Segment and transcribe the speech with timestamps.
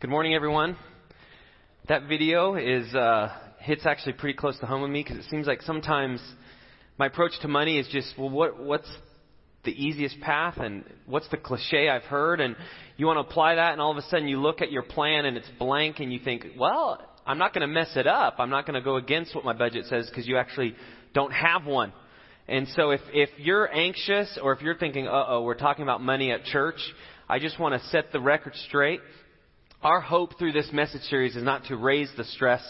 [0.00, 0.76] Good morning, everyone.
[1.88, 5.48] That video is uh, hits actually pretty close to home with me because it seems
[5.48, 6.20] like sometimes
[6.98, 8.88] my approach to money is just, well, what what's
[9.64, 12.54] the easiest path and what's the cliche I've heard, and
[12.96, 15.24] you want to apply that, and all of a sudden you look at your plan
[15.24, 18.36] and it's blank, and you think, well, I'm not going to mess it up.
[18.38, 20.76] I'm not going to go against what my budget says because you actually
[21.12, 21.92] don't have one.
[22.46, 26.00] And so if if you're anxious or if you're thinking, uh oh, we're talking about
[26.00, 26.78] money at church,
[27.28, 29.00] I just want to set the record straight
[29.82, 32.62] our hope through this message series is not to raise the stress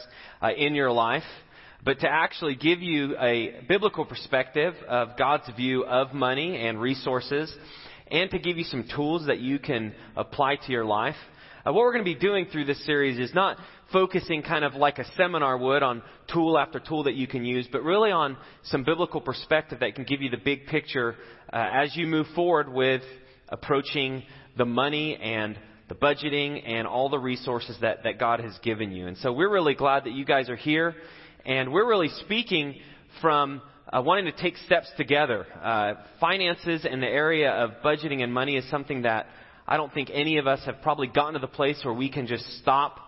[0.42, 1.22] uh, in your life,
[1.82, 7.50] but to actually give you a biblical perspective of God's view of money and resources,
[8.10, 11.14] and to give you some tools that you can apply to your life.
[11.66, 13.56] Uh, what we're going to be doing through this series is not
[13.90, 17.66] focusing kind of like a seminar would on tool after tool that you can use,
[17.72, 21.16] but really on some biblical perspective that can give you the big picture
[21.54, 23.00] uh, as you move forward with
[23.48, 24.22] approaching
[24.58, 29.06] the money and the budgeting, and all the resources that, that God has given you.
[29.06, 30.94] And so we're really glad that you guys are here,
[31.44, 32.76] and we're really speaking
[33.20, 35.46] from uh, wanting to take steps together.
[35.62, 39.26] Uh, finances and the area of budgeting and money is something that
[39.66, 42.26] I don't think any of us have probably gotten to the place where we can
[42.26, 42.98] just stop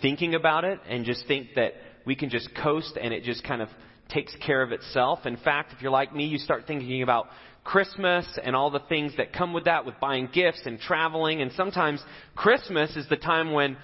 [0.00, 1.72] thinking about it and just think that
[2.04, 3.68] we can just coast and it just kind of
[4.08, 5.20] takes care of itself.
[5.26, 7.28] In fact, if you're like me, you start thinking about
[7.64, 11.40] Christmas and all the things that come with that with buying gifts and traveling.
[11.42, 12.02] And sometimes
[12.34, 13.76] Christmas is the time when,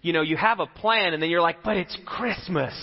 [0.00, 2.74] you know, you have a plan and then you're like, but it's Christmas.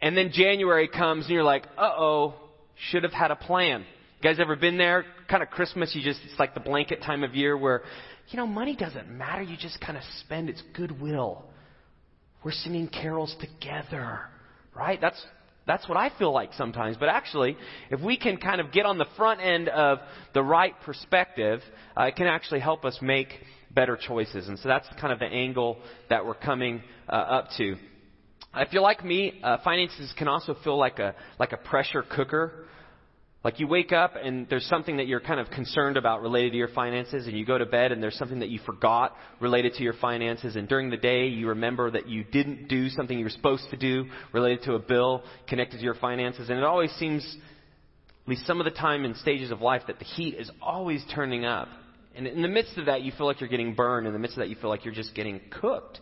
[0.00, 2.34] And then January comes and you're like, uh oh,
[2.90, 3.80] should have had a plan.
[3.80, 5.04] You guys ever been there?
[5.28, 7.82] Kind of Christmas, you just, it's like the blanket time of year where,
[8.28, 9.42] you know, money doesn't matter.
[9.42, 10.48] You just kind of spend.
[10.48, 11.44] It's goodwill.
[12.44, 14.20] We're singing carols together,
[14.74, 15.00] right?
[15.00, 15.20] That's,
[15.68, 16.96] that's what I feel like sometimes.
[16.98, 17.56] But actually,
[17.90, 19.98] if we can kind of get on the front end of
[20.32, 21.60] the right perspective,
[21.96, 23.28] uh, it can actually help us make
[23.70, 24.48] better choices.
[24.48, 25.76] And so that's kind of the angle
[26.08, 27.76] that we're coming uh, up to.
[28.56, 32.64] If you're like me, uh, finances can also feel like a like a pressure cooker.
[33.44, 36.58] Like you wake up and there's something that you're kind of concerned about related to
[36.58, 39.82] your finances, and you go to bed and there's something that you forgot related to
[39.82, 43.30] your finances, and during the day you remember that you didn't do something you were
[43.30, 47.36] supposed to do related to a bill connected to your finances, and it always seems,
[48.24, 51.04] at least some of the time in stages of life, that the heat is always
[51.14, 51.68] turning up.
[52.16, 54.08] And in the midst of that, you feel like you're getting burned.
[54.08, 56.00] In the midst of that, you feel like you're just getting cooked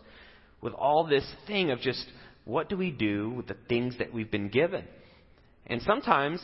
[0.61, 2.03] with all this thing of just
[2.45, 4.83] what do we do with the things that we've been given?
[5.67, 6.41] And sometimes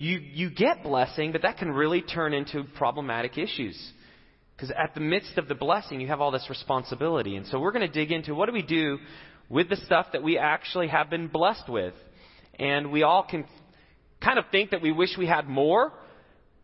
[0.00, 3.78] you, you get blessing, but that can really turn into problematic issues.
[4.56, 7.36] Because at the midst of the blessing, you have all this responsibility.
[7.36, 8.96] And so we're going to dig into what do we do
[9.50, 11.92] with the stuff that we actually have been blessed with.
[12.58, 13.44] And we all can
[14.22, 15.92] kind of think that we wish we had more.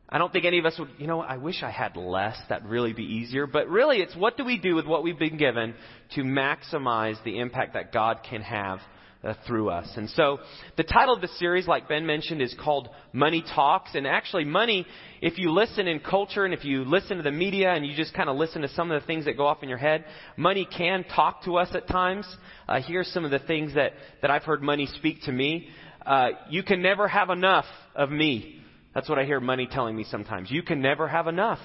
[0.09, 2.39] I don't think any of us would, you know, I wish I had less.
[2.49, 3.47] That'd really be easier.
[3.47, 5.75] But really, it's what do we do with what we've been given
[6.15, 8.79] to maximize the impact that God can have
[9.25, 9.88] uh, through us.
[9.97, 10.38] And so
[10.77, 13.94] the title of the series, like Ben mentioned, is called Money Talks.
[13.94, 14.87] And actually, money,
[15.21, 18.15] if you listen in culture and if you listen to the media and you just
[18.15, 20.05] kind of listen to some of the things that go off in your head,
[20.37, 22.26] money can talk to us at times.
[22.69, 25.69] Uh, here's some of the things that, that I've heard money speak to me.
[26.05, 28.60] Uh, you can never have enough of me.
[28.94, 30.50] That's what I hear money telling me sometimes.
[30.50, 31.59] You can never have enough.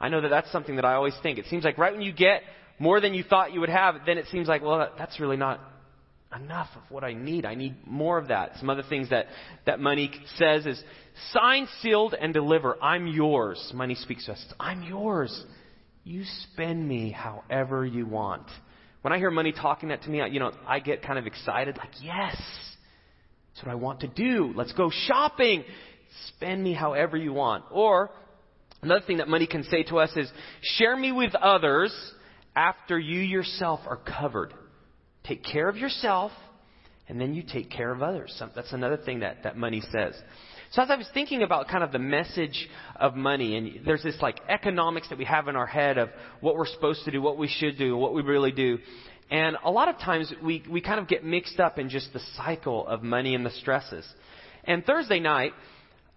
[0.00, 1.38] I know that that's something that I always think.
[1.38, 2.42] It seems like right when you get
[2.78, 5.60] more than you thought you would have, then it seems like, well, that's really not
[6.34, 7.44] enough of what I need.
[7.44, 8.52] I need more of that.
[8.58, 9.26] Some other things that,
[9.64, 10.82] that money says is
[11.32, 12.76] sign, sealed, and deliver.
[12.82, 13.72] I'm yours.
[13.74, 14.44] Money speaks to us.
[14.58, 15.44] I'm yours.
[16.04, 18.46] You spend me however you want.
[19.02, 21.76] When I hear money talking that to me, you know, I get kind of excited,
[21.78, 24.52] like, yes, that's what I want to do.
[24.54, 25.64] Let's go shopping.
[26.28, 27.64] Spend me however you want.
[27.70, 28.10] Or
[28.82, 31.94] another thing that money can say to us is, share me with others
[32.54, 34.52] after you yourself are covered.
[35.26, 36.32] Take care of yourself,
[37.08, 38.40] and then you take care of others.
[38.54, 40.14] That's another thing that, that money says.
[40.72, 44.16] So as I was thinking about kind of the message of money, and there's this
[44.20, 46.10] like economics that we have in our head of
[46.40, 48.78] what we're supposed to do, what we should do, what we really do.
[49.30, 52.20] And a lot of times we, we kind of get mixed up in just the
[52.36, 54.06] cycle of money and the stresses.
[54.64, 55.52] And Thursday night,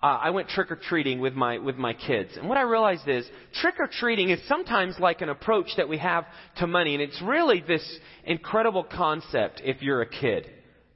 [0.01, 3.07] uh, I went trick or treating with my with my kids, and what I realized
[3.07, 6.25] is trick or treating is sometimes like an approach that we have
[6.57, 9.61] to money, and it's really this incredible concept.
[9.63, 10.49] If you're a kid,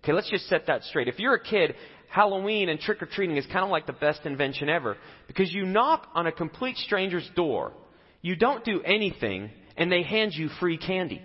[0.03, 1.09] okay, let's just set that straight.
[1.09, 1.75] If you're a kid,
[2.09, 4.95] Halloween and trick or treating is kind of like the best invention ever
[5.27, 7.73] because you knock on a complete stranger's door,
[8.21, 11.21] you don't do anything, and they hand you free candy,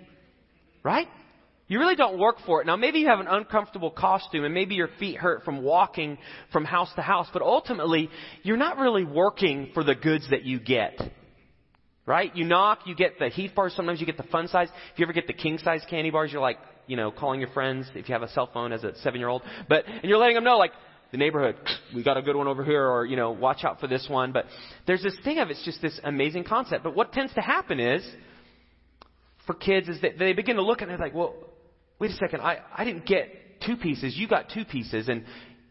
[0.83, 1.07] right?
[1.69, 2.67] You really don't work for it.
[2.67, 6.17] Now, maybe you have an uncomfortable costume and maybe your feet hurt from walking
[6.51, 8.09] from house to house, but ultimately,
[8.41, 10.99] you're not really working for the goods that you get.
[12.07, 12.35] Right?
[12.35, 14.67] You knock, you get the Heath bars, sometimes you get the fun size.
[14.93, 16.57] If you ever get the king size candy bars, you're like,
[16.87, 19.29] you know, calling your friends if you have a cell phone as a seven year
[19.29, 19.43] old.
[19.69, 20.71] But, and you're letting them know, like,
[21.11, 21.55] the neighborhood,
[21.95, 24.31] we got a good one over here, or, you know, watch out for this one.
[24.31, 24.45] But
[24.87, 26.83] there's this thing of it's just this amazing concept.
[26.83, 28.03] But what tends to happen is,
[29.45, 31.35] for kids, is that they begin to look and they're like, well,
[31.99, 35.09] wait a second, I, I didn't get two pieces, you got two pieces.
[35.09, 35.25] And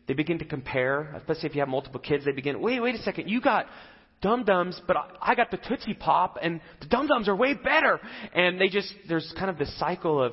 [0.06, 3.02] they begin to compare, especially if you have multiple kids, they begin, wait, wait a
[3.02, 3.66] second, you got
[4.20, 8.00] Dum Dums, but I got the Tootsie Pop, and the Dum Dums are way better.
[8.34, 10.32] And they just, there's kind of this cycle of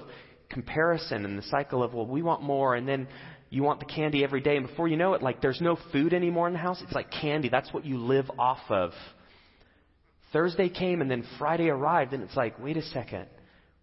[0.49, 3.07] comparison and the cycle of, well, we want more, and then
[3.49, 6.13] you want the candy every day, and before you know it, like there's no food
[6.13, 6.81] anymore in the house.
[6.81, 7.49] It's like candy.
[7.49, 8.91] That's what you live off of.
[10.33, 13.27] Thursday came, and then Friday arrived, and it's like, wait a second.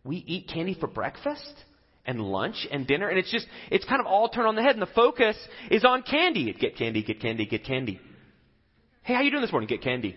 [0.05, 1.55] We eat candy for breakfast?
[2.05, 4.75] And lunch and dinner and it's just it's kind of all turned on the head
[4.75, 5.37] and the focus
[5.71, 8.01] is on candy get candy get candy get candy
[9.05, 9.67] Hey, how you doing this morning?
[9.67, 10.17] Get candy.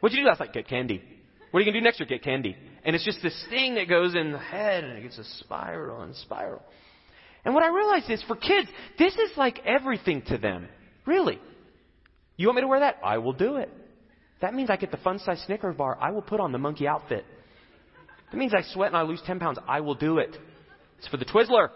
[0.00, 0.54] What'd you do last night?
[0.54, 1.02] Get candy.
[1.50, 2.06] What are you going to do next year?
[2.08, 2.56] Get candy.
[2.84, 6.00] And it's just this thing that goes in the head and it gets a spiral
[6.00, 6.62] and spiral.
[7.44, 8.68] And what I realized is for kids,
[8.98, 10.68] this is like everything to them.
[11.04, 11.38] Really.
[12.36, 12.96] You want me to wear that?
[13.04, 13.70] I will do it.
[14.40, 15.98] That means I get the fun size Snickers bar.
[16.00, 17.26] I will put on the monkey outfit.
[18.30, 19.58] That means I sweat and I lose 10 pounds.
[19.68, 20.34] I will do it.
[20.98, 21.68] It's for the Twizzler.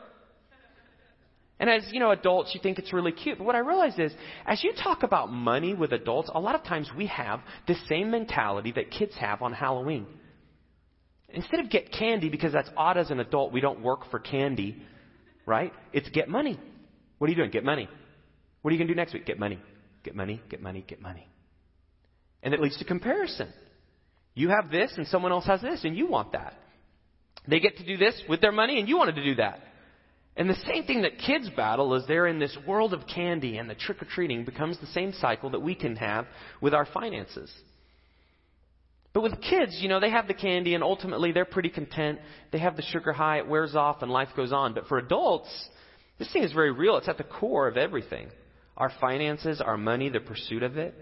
[1.60, 3.38] And as, you know, adults, you think it's really cute.
[3.38, 4.12] But what I realize is,
[4.46, 8.10] as you talk about money with adults, a lot of times we have the same
[8.10, 10.06] mentality that kids have on Halloween.
[11.30, 14.80] Instead of get candy, because that's odd as an adult, we don't work for candy,
[15.46, 15.72] right?
[15.92, 16.58] It's get money.
[17.18, 17.50] What are you doing?
[17.50, 17.88] Get money.
[18.62, 19.26] What are you going to do next week?
[19.26, 19.58] Get money.
[20.04, 21.28] Get money, get money, get money.
[22.42, 23.52] And it leads to comparison.
[24.34, 26.54] You have this and someone else has this and you want that.
[27.48, 29.60] They get to do this with their money and you wanted to do that.
[30.36, 33.68] And the same thing that kids battle is they're in this world of candy and
[33.68, 36.26] the trick or treating becomes the same cycle that we can have
[36.60, 37.52] with our finances.
[39.14, 42.20] But with kids, you know, they have the candy and ultimately they're pretty content.
[42.52, 44.74] They have the sugar high, it wears off and life goes on.
[44.74, 45.48] But for adults,
[46.18, 46.98] this thing is very real.
[46.98, 48.28] It's at the core of everything.
[48.76, 50.94] Our finances, our money, the pursuit of it.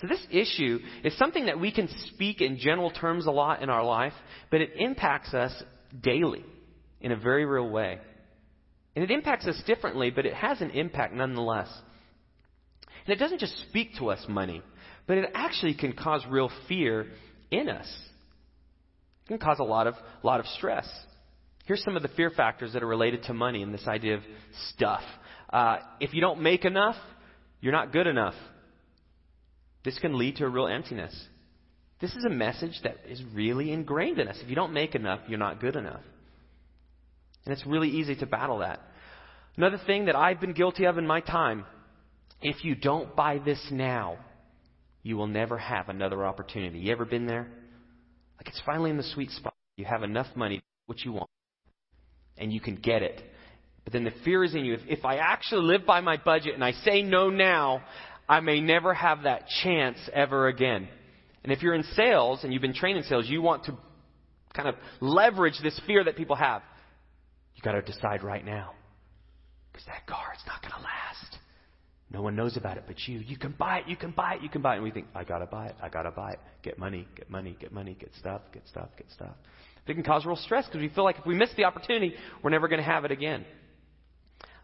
[0.00, 3.70] So this issue is something that we can speak in general terms a lot in
[3.70, 4.12] our life,
[4.50, 5.52] but it impacts us
[6.00, 6.44] daily
[7.00, 7.98] in a very real way.
[8.94, 11.68] And it impacts us differently, but it has an impact nonetheless.
[13.06, 14.62] And it doesn't just speak to us money,
[15.06, 17.06] but it actually can cause real fear
[17.50, 17.88] in us.
[19.24, 20.88] It can cause a lot of, lot of stress.
[21.64, 24.22] Here's some of the fear factors that are related to money and this idea of
[24.74, 25.02] stuff.
[25.52, 26.96] Uh, if you don't make enough,
[27.60, 28.34] you're not good enough.
[29.84, 31.14] This can lead to a real emptiness.
[32.00, 34.38] This is a message that is really ingrained in us.
[34.42, 36.02] If you don't make enough, you're not good enough.
[37.44, 38.80] And it's really easy to battle that.
[39.56, 41.64] Another thing that I've been guilty of in my time
[42.40, 44.18] if you don't buy this now,
[45.02, 46.78] you will never have another opportunity.
[46.78, 47.48] You ever been there?
[48.38, 49.54] Like it's finally in the sweet spot.
[49.76, 51.30] You have enough money, what you want,
[52.36, 53.20] and you can get it.
[53.84, 54.74] But then the fear is in you.
[54.74, 57.82] If, if I actually live by my budget and I say no now,
[58.28, 60.88] I may never have that chance ever again.
[61.42, 63.76] And if you're in sales and you've been trained in sales, you want to
[64.54, 66.62] kind of leverage this fear that people have.
[67.54, 68.72] You got to decide right now.
[69.72, 71.38] Because that car, it's not going to last.
[72.10, 73.18] No one knows about it but you.
[73.18, 74.76] You can buy it, you can buy it, you can buy it.
[74.76, 76.40] And we think, I got to buy it, I got to buy it.
[76.62, 79.34] Get money, get money, get money, get stuff, get stuff, get stuff.
[79.86, 82.50] It can cause real stress because we feel like if we miss the opportunity, we're
[82.50, 83.44] never going to have it again.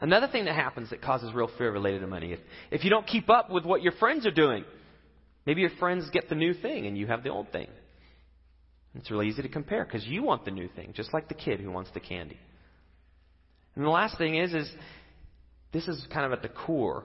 [0.04, 2.38] Another thing that happens that causes real fear related to money, if,
[2.70, 4.62] if you don't keep up with what your friends are doing,
[5.46, 7.68] maybe your friends get the new thing and you have the old thing.
[8.96, 11.58] It's really easy to compare because you want the new thing, just like the kid
[11.58, 12.38] who wants the candy.
[13.76, 14.70] And the last thing is, is
[15.73, 17.04] this is kind of at the core.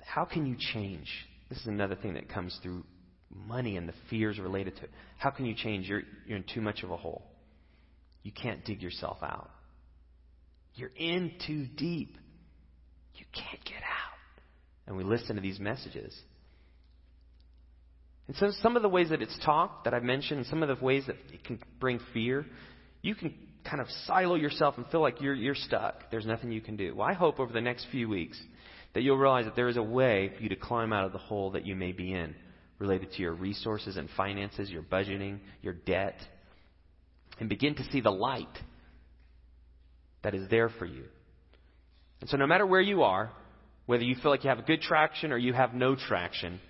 [0.00, 1.06] How can you change?
[1.50, 2.82] This is another thing that comes through
[3.32, 4.90] money and the fears related to it.
[5.18, 5.86] How can you change?
[5.86, 7.22] You're, you're in too much of a hole.
[8.24, 9.50] You can't dig yourself out.
[10.78, 12.16] You're in too deep.
[13.14, 14.42] You can't get out.
[14.86, 16.16] And we listen to these messages.
[18.28, 20.82] And so some of the ways that it's taught that I've mentioned, some of the
[20.84, 22.46] ways that it can bring fear,
[23.02, 23.34] you can
[23.68, 26.10] kind of silo yourself and feel like you're, you're stuck.
[26.10, 26.94] There's nothing you can do.
[26.94, 28.40] Well, I hope over the next few weeks
[28.94, 31.18] that you'll realize that there is a way for you to climb out of the
[31.18, 32.34] hole that you may be in
[32.78, 36.16] related to your resources and finances, your budgeting, your debt,
[37.40, 38.46] and begin to see the light
[40.22, 41.04] that is there for you.
[42.20, 43.30] And so, no matter where you are,
[43.86, 46.60] whether you feel like you have a good traction or you have no traction,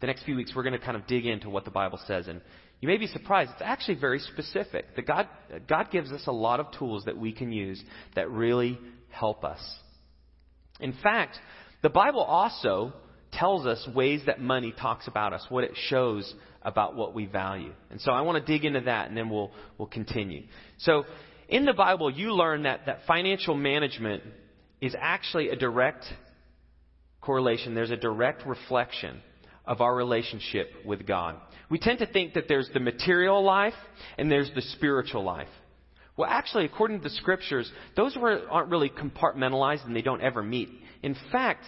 [0.00, 2.28] the next few weeks we're going to kind of dig into what the Bible says.
[2.28, 2.40] And
[2.80, 4.94] you may be surprised, it's actually very specific.
[4.96, 5.28] That God,
[5.68, 7.82] God gives us a lot of tools that we can use
[8.14, 9.60] that really help us.
[10.80, 11.38] In fact,
[11.82, 12.92] the Bible also
[13.32, 17.72] tells us ways that money talks about us, what it shows about what we value.
[17.90, 20.42] And so I want to dig into that and then we'll, we'll continue.
[20.78, 21.04] So
[21.48, 24.22] in the Bible, you learn that, that financial management
[24.80, 26.04] is actually a direct
[27.20, 27.74] correlation.
[27.74, 29.20] There's a direct reflection
[29.64, 31.36] of our relationship with God.
[31.68, 33.74] We tend to think that there's the material life
[34.18, 35.48] and there's the spiritual life.
[36.16, 40.70] Well, actually, according to the scriptures, those aren't really compartmentalized and they don't ever meet.
[41.02, 41.64] In fact,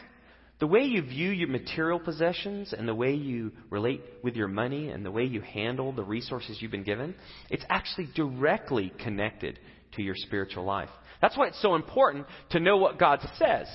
[0.60, 4.88] the way you view your material possessions and the way you relate with your money
[4.88, 7.14] and the way you handle the resources you've been given,
[7.48, 9.58] it's actually directly connected
[9.92, 10.90] to your spiritual life.
[11.22, 13.68] That's why it's so important to know what God says.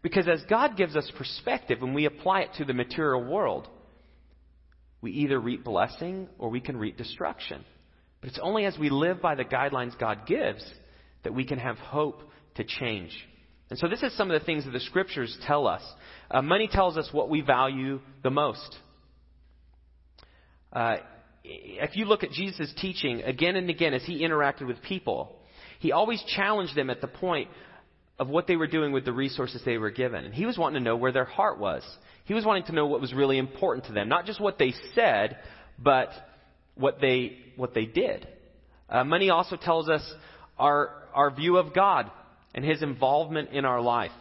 [0.00, 3.68] Because as God gives us perspective and we apply it to the material world,
[5.00, 7.64] we either reap blessing or we can reap destruction.
[8.20, 10.64] But it's only as we live by the guidelines God gives
[11.24, 12.22] that we can have hope
[12.56, 13.12] to change.
[13.72, 15.80] And so this is some of the things that the scriptures tell us.
[16.30, 18.76] Uh, money tells us what we value the most.
[20.70, 20.96] Uh,
[21.42, 25.38] if you look at Jesus' teaching again and again as he interacted with people,
[25.78, 27.48] he always challenged them at the point
[28.18, 30.26] of what they were doing with the resources they were given.
[30.26, 31.82] And he was wanting to know where their heart was.
[32.26, 34.74] He was wanting to know what was really important to them, not just what they
[34.94, 35.38] said,
[35.78, 36.10] but
[36.74, 38.28] what they, what they did.
[38.90, 40.06] Uh, money also tells us
[40.58, 42.10] our, our view of God
[42.54, 44.12] and His involvement in our life.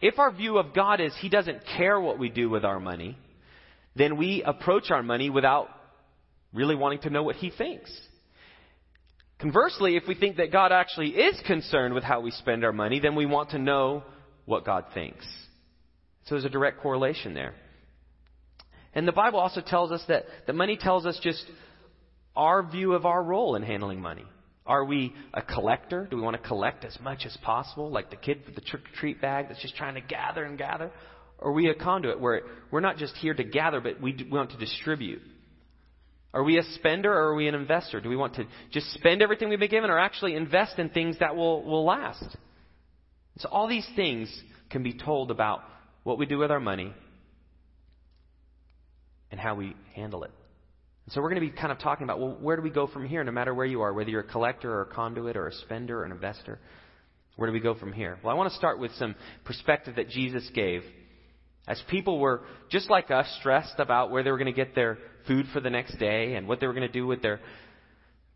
[0.00, 3.16] If our view of God is He doesn't care what we do with our money,
[3.94, 5.68] then we approach our money without
[6.52, 7.90] really wanting to know what He thinks.
[9.38, 13.00] Conversely, if we think that God actually is concerned with how we spend our money,
[13.00, 14.04] then we want to know
[14.44, 15.26] what God thinks.
[16.24, 17.54] So there's a direct correlation there.
[18.94, 21.44] And the Bible also tells us that, that money tells us just
[22.36, 24.24] our view of our role in handling money.
[24.72, 26.08] Are we a collector?
[26.10, 28.80] Do we want to collect as much as possible, like the kid with the trick
[28.80, 30.90] or treat bag that's just trying to gather and gather?
[31.38, 34.30] Or are we a conduit where we're not just here to gather, but we, we
[34.30, 35.20] want to distribute?
[36.32, 38.00] Are we a spender or are we an investor?
[38.00, 41.18] Do we want to just spend everything we've been given or actually invest in things
[41.18, 42.34] that will, will last?
[43.40, 44.34] So all these things
[44.70, 45.64] can be told about
[46.02, 46.94] what we do with our money
[49.30, 50.30] and how we handle it.
[51.10, 53.06] So we're going to be kind of talking about, well, where do we go from
[53.06, 55.52] here, no matter where you are, whether you're a collector or a conduit or a
[55.52, 56.58] spender or an investor?
[57.36, 58.18] Where do we go from here?
[58.22, 60.82] Well, I want to start with some perspective that Jesus gave.
[61.66, 64.98] As people were, just like us, stressed about where they were going to get their
[65.26, 67.40] food for the next day and what they were going to do with their,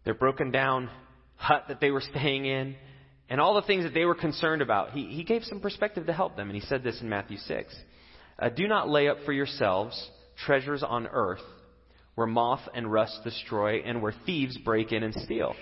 [0.05, 0.91] their broken down
[1.37, 2.77] hut that they were staying in
[3.29, 6.13] and all the things that they were concerned about, he, he gave some perspective to
[6.13, 6.49] help them.
[6.49, 7.75] And he said this in Matthew 6.
[8.39, 10.11] Uh, Do not lay up for yourselves
[10.45, 11.41] treasures on earth
[12.17, 15.55] where moth and rust destroy and where thieves break in and steal.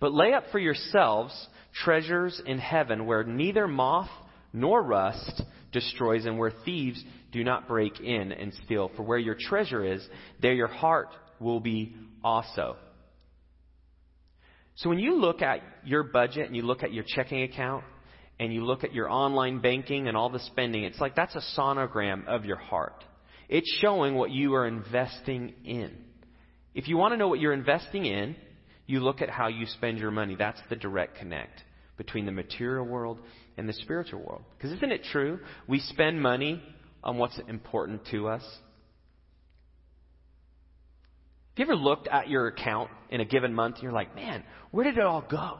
[0.00, 1.48] But lay up for yourselves
[1.84, 4.08] treasures in heaven where neither moth
[4.52, 7.02] nor rust destroys and where thieves
[7.32, 8.90] do not break in and steal.
[8.96, 10.06] For where your treasure is,
[10.40, 11.08] there your heart
[11.40, 12.76] will be also.
[14.76, 17.82] So when you look at your budget and you look at your checking account
[18.38, 21.42] and you look at your online banking and all the spending, it's like that's a
[21.60, 23.04] sonogram of your heart.
[23.48, 25.96] It's showing what you are investing in.
[26.74, 28.36] If you want to know what you're investing in,
[28.86, 30.36] you look at how you spend your money.
[30.38, 31.62] That's the direct connect
[31.96, 33.18] between the material world
[33.56, 34.44] and the spiritual world.
[34.56, 35.40] Because isn't it true?
[35.66, 36.62] We spend money
[37.02, 38.42] on what's important to us.
[41.56, 44.44] Have you ever looked at your account in a given month and you're like, man,
[44.70, 45.58] where did it all go?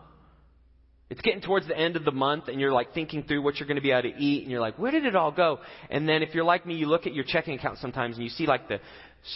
[1.11, 3.67] It's getting towards the end of the month and you're like thinking through what you're
[3.67, 5.61] going to be able to eat and you're like, where did it all go?
[5.91, 8.31] And then if you're like me, you look at your checking account sometimes and you
[8.31, 8.79] see like the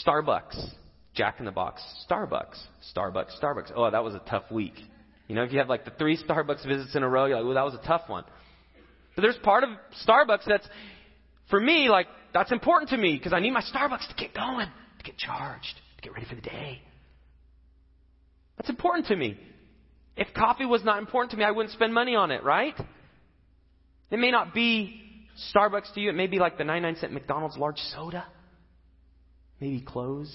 [0.07, 0.71] Starbucks,
[1.15, 2.59] Jack in the Box, Starbucks,
[2.95, 3.73] Starbucks, Starbucks.
[3.75, 4.75] Oh, that was a tough week.
[5.29, 7.47] You know, if you have like the three Starbucks visits in a row, you're like,
[7.47, 8.25] oh, that was a tough one.
[9.15, 9.71] But there's part of
[10.07, 10.67] Starbucks that's,
[11.49, 14.67] for me, like, that's important to me because I need my Starbucks to get going,
[14.99, 16.83] to get charged, to get ready for the day.
[18.57, 19.39] That's important to me.
[20.17, 22.75] If coffee was not important to me, I wouldn't spend money on it, right?
[24.11, 25.01] It may not be
[25.55, 26.11] Starbucks to you.
[26.11, 28.27] It may be like the 99 cent McDonald's large soda.
[29.61, 30.35] Maybe clothes.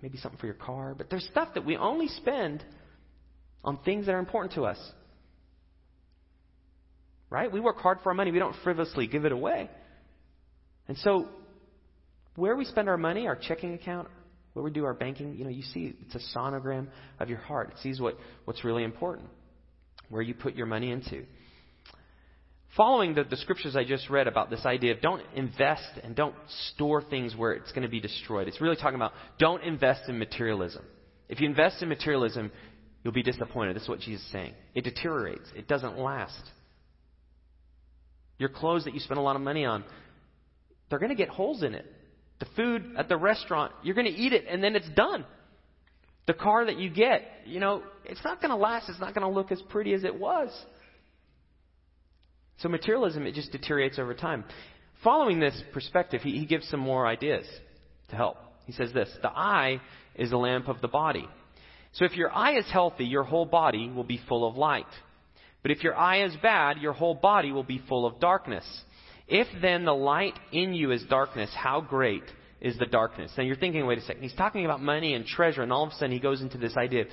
[0.00, 0.94] Maybe something for your car.
[0.96, 2.64] But there's stuff that we only spend
[3.62, 4.78] on things that are important to us.
[7.30, 7.50] Right?
[7.50, 8.30] We work hard for our money.
[8.30, 9.68] We don't frivolously give it away.
[10.88, 11.28] And so,
[12.36, 14.08] where we spend our money, our checking account,
[14.54, 16.86] where we do our banking, you know, you see it's a sonogram
[17.20, 17.70] of your heart.
[17.72, 19.28] It sees what, what's really important,
[20.08, 21.24] where you put your money into.
[22.76, 26.34] Following the, the scriptures I just read about this idea of don't invest and don't
[26.72, 30.18] store things where it's going to be destroyed, it's really talking about don't invest in
[30.18, 30.84] materialism.
[31.28, 32.50] If you invest in materialism,
[33.02, 33.76] you'll be disappointed.
[33.76, 34.54] This is what Jesus is saying.
[34.74, 36.42] It deteriorates, it doesn't last.
[38.38, 39.84] Your clothes that you spend a lot of money on,
[40.90, 41.86] they're going to get holes in it.
[42.40, 45.24] The food at the restaurant, you're going to eat it and then it's done.
[46.26, 48.88] The car that you get, you know, it's not going to last.
[48.88, 50.50] It's not going to look as pretty as it was.
[52.58, 54.44] So materialism, it just deteriorates over time.
[55.02, 57.44] Following this perspective, he, he gives some more ideas
[58.08, 58.36] to help.
[58.64, 59.80] He says this The eye
[60.14, 61.28] is the lamp of the body.
[61.92, 64.86] So if your eye is healthy, your whole body will be full of light.
[65.62, 68.64] But if your eye is bad, your whole body will be full of darkness.
[69.26, 72.24] If then the light in you is darkness, how great
[72.60, 73.32] is the darkness?
[73.36, 75.90] Now you're thinking, wait a second, he's talking about money and treasure, and all of
[75.90, 77.08] a sudden he goes into this idea of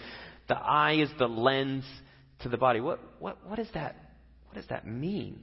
[0.48, 1.86] the eye is the lens
[2.42, 2.82] to the body.
[2.82, 3.96] What, what, what, is that,
[4.48, 5.40] what does that mean?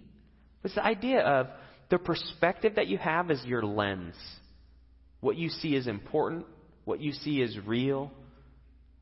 [0.64, 1.46] It's the idea of
[1.88, 4.14] the perspective that you have is your lens.
[5.20, 6.44] What you see is important,
[6.84, 8.12] what you see is real,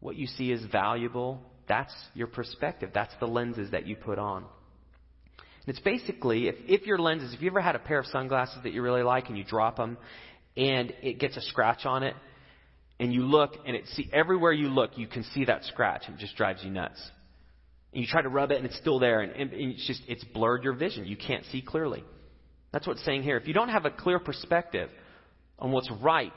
[0.00, 1.40] what you see is valuable.
[1.68, 2.90] That's your perspective.
[2.94, 4.44] That's the lenses that you put on.
[5.66, 8.58] And it's basically, if, if your lenses, if you ever had a pair of sunglasses
[8.62, 9.99] that you really like and you drop them
[10.56, 12.14] and it gets a scratch on it,
[12.99, 16.16] and you look and it see everywhere you look, you can see that scratch and
[16.16, 17.00] it just drives you nuts.
[17.92, 20.25] And you try to rub it and it's still there and, and it's just, it's
[20.25, 21.06] blurred your vision.
[21.06, 22.04] You can't see clearly.
[22.73, 23.37] That's what's saying here.
[23.37, 24.90] If you don't have a clear perspective
[25.58, 26.32] on what's right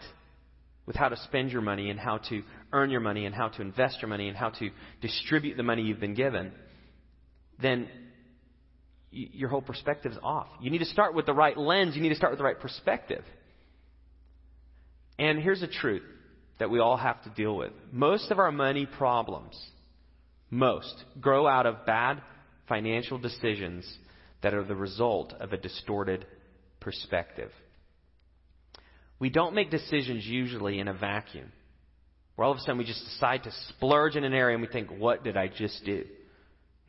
[0.86, 2.41] with how to spend your money and how to
[2.74, 4.69] earn your money and how to invest your money and how to
[5.01, 6.51] distribute the money you've been given,
[7.62, 7.88] then
[9.11, 10.47] your whole perspective is off.
[10.61, 11.95] You need to start with the right lens.
[11.95, 13.23] You need to start with the right perspective.
[15.17, 16.03] And here's the truth
[16.59, 17.71] that we all have to deal with.
[17.91, 19.59] Most of our money problems,
[20.49, 22.21] most, grow out of bad
[22.67, 23.91] financial decisions
[24.43, 26.25] that are the result of a distorted
[26.79, 27.51] perspective.
[29.19, 31.51] We don't make decisions usually in a vacuum,
[32.35, 34.71] where all of a sudden we just decide to splurge in an area and we
[34.71, 36.05] think, what did I just do?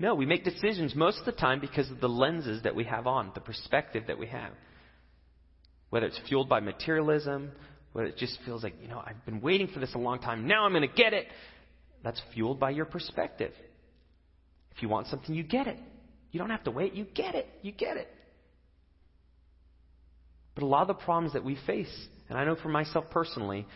[0.00, 3.06] No, we make decisions most of the time because of the lenses that we have
[3.06, 4.52] on, the perspective that we have.
[5.90, 7.52] Whether it's fueled by materialism,
[7.92, 10.48] whether it just feels like, you know, I've been waiting for this a long time,
[10.48, 11.26] now I'm going to get it.
[12.02, 13.52] That's fueled by your perspective.
[14.74, 15.76] If you want something, you get it.
[16.32, 17.46] You don't have to wait, you get it.
[17.60, 18.08] You get it.
[20.54, 21.94] But a lot of the problems that we face,
[22.30, 23.66] and I know for myself personally,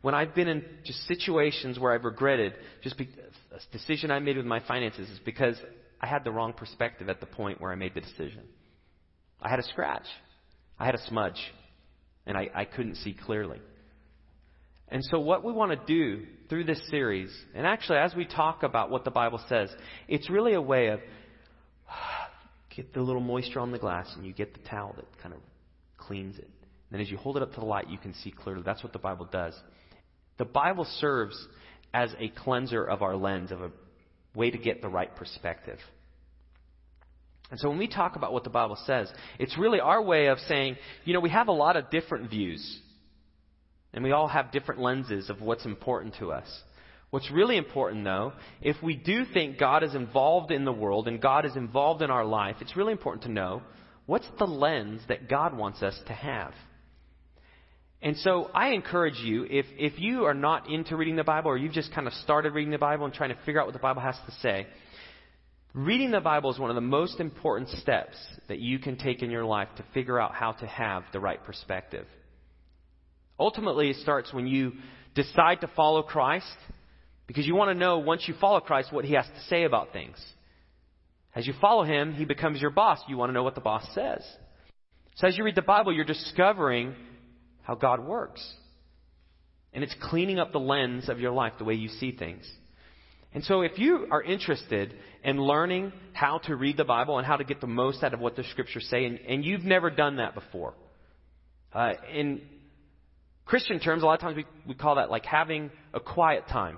[0.00, 3.08] when I've been in just situations where I've regretted just be,
[3.52, 5.56] a decision I made with my finances is because
[6.02, 8.42] I had the wrong perspective at the point where I made the decision.
[9.40, 10.06] I had a scratch.
[10.78, 11.40] I had a smudge.
[12.26, 13.60] And I, I couldn't see clearly.
[14.88, 18.62] And so, what we want to do through this series, and actually, as we talk
[18.62, 19.70] about what the Bible says,
[20.06, 21.00] it's really a way of
[22.76, 25.40] get the little moisture on the glass and you get the towel that kind of
[25.96, 26.44] cleans it.
[26.44, 28.62] And then as you hold it up to the light, you can see clearly.
[28.64, 29.54] That's what the Bible does.
[30.38, 31.36] The Bible serves
[31.94, 33.70] as a cleanser of our lens, of a
[34.34, 35.78] way to get the right perspective.
[37.50, 40.38] And so when we talk about what the Bible says, it's really our way of
[40.48, 42.80] saying, you know, we have a lot of different views.
[43.92, 46.48] And we all have different lenses of what's important to us.
[47.10, 51.20] What's really important, though, if we do think God is involved in the world and
[51.20, 53.60] God is involved in our life, it's really important to know
[54.06, 56.54] what's the lens that God wants us to have.
[58.02, 61.56] And so I encourage you, if, if you are not into reading the Bible or
[61.56, 63.78] you've just kind of started reading the Bible and trying to figure out what the
[63.78, 64.66] Bible has to say,
[65.72, 68.16] reading the Bible is one of the most important steps
[68.48, 71.42] that you can take in your life to figure out how to have the right
[71.44, 72.06] perspective.
[73.38, 74.72] Ultimately, it starts when you
[75.14, 76.56] decide to follow Christ
[77.28, 79.92] because you want to know once you follow Christ what he has to say about
[79.92, 80.16] things.
[81.36, 82.98] As you follow him, he becomes your boss.
[83.08, 84.26] You want to know what the boss says.
[85.14, 86.94] So as you read the Bible, you're discovering
[87.62, 88.46] how God works.
[89.72, 92.50] And it's cleaning up the lens of your life, the way you see things.
[93.34, 94.94] And so if you are interested
[95.24, 98.20] in learning how to read the Bible and how to get the most out of
[98.20, 100.74] what the scriptures say, and, and you've never done that before,
[101.72, 102.42] uh, in
[103.46, 106.76] Christian terms, a lot of times we, we call that like having a quiet time.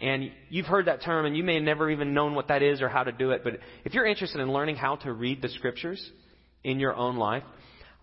[0.00, 2.82] And you've heard that term, and you may have never even known what that is
[2.82, 3.42] or how to do it.
[3.42, 3.54] But
[3.84, 6.10] if you're interested in learning how to read the scriptures
[6.62, 7.44] in your own life,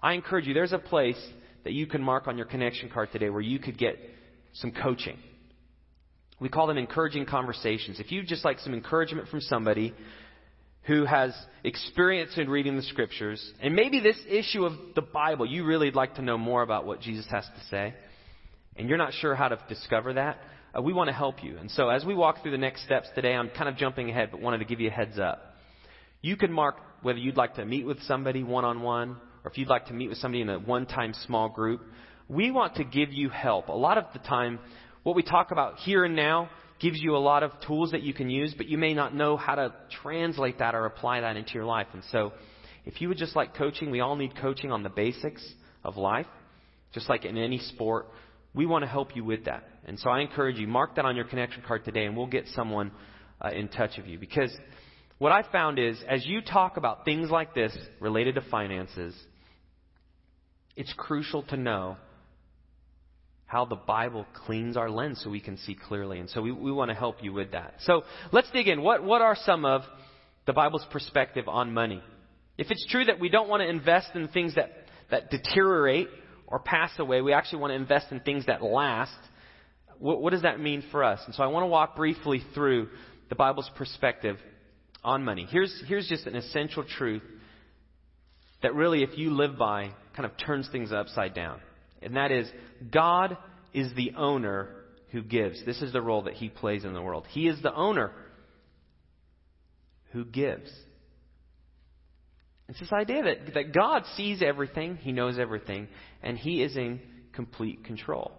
[0.01, 1.21] I encourage you, there's a place
[1.63, 3.97] that you can mark on your connection card today where you could get
[4.53, 5.17] some coaching.
[6.39, 7.99] We call them encouraging conversations.
[7.99, 9.93] If you'd just like some encouragement from somebody
[10.83, 15.65] who has experience in reading the scriptures, and maybe this issue of the Bible, you
[15.65, 17.93] really would like to know more about what Jesus has to say,
[18.75, 20.39] and you're not sure how to discover that,
[20.77, 21.57] uh, we want to help you.
[21.57, 24.29] And so as we walk through the next steps today, I'm kind of jumping ahead,
[24.31, 25.55] but wanted to give you a heads up.
[26.21, 29.57] You can mark whether you'd like to meet with somebody one on one, or if
[29.57, 31.81] you'd like to meet with somebody in a one time small group.
[32.29, 33.67] We want to give you help.
[33.67, 34.59] A lot of the time,
[35.03, 38.13] what we talk about here and now gives you a lot of tools that you
[38.13, 41.53] can use, but you may not know how to translate that or apply that into
[41.53, 41.87] your life.
[41.93, 42.33] And so,
[42.85, 45.45] if you would just like coaching, we all need coaching on the basics
[45.83, 46.27] of life,
[46.93, 48.07] just like in any sport.
[48.53, 49.63] We want to help you with that.
[49.85, 52.47] And so I encourage you, mark that on your connection card today, and we'll get
[52.49, 52.91] someone
[53.41, 54.19] uh, in touch with you.
[54.19, 54.53] Because
[55.17, 59.15] what I found is, as you talk about things like this related to finances,
[60.75, 61.97] it's crucial to know
[63.45, 66.19] how the Bible cleans our lens so we can see clearly.
[66.19, 67.75] And so we, we want to help you with that.
[67.81, 68.81] So let's dig in.
[68.81, 69.83] What, what are some of
[70.47, 72.01] the Bible's perspective on money?
[72.57, 74.71] If it's true that we don't want to invest in things that,
[75.11, 76.07] that deteriorate
[76.47, 79.13] or pass away, we actually want to invest in things that last.
[79.99, 81.19] What, what does that mean for us?
[81.25, 82.89] And so I want to walk briefly through
[83.29, 84.37] the Bible's perspective
[85.03, 85.47] on money.
[85.49, 87.21] Here's, here's just an essential truth
[88.63, 91.59] that really, if you live by, kind of turns things upside down.
[92.01, 92.49] And that is,
[92.91, 93.37] God
[93.73, 94.69] is the owner
[95.11, 95.63] who gives.
[95.65, 97.25] This is the role that He plays in the world.
[97.29, 98.11] He is the owner
[100.11, 100.71] who gives.
[102.69, 105.87] It's this idea that, that God sees everything, He knows everything,
[106.21, 106.99] and He is in
[107.33, 108.31] complete control.